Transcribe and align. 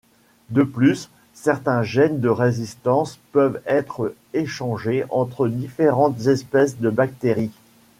De 0.49 0.63
plus, 0.63 1.11
certains 1.35 1.83
gènes 1.83 2.19
de 2.21 2.27
résistances 2.27 3.19
peuvent 3.31 3.61
être 3.67 4.15
échangés 4.33 5.03
entre 5.11 5.47
différentes 5.47 6.25
espèces 6.25 6.79
de 6.79 6.89
bactéries. 6.89 7.51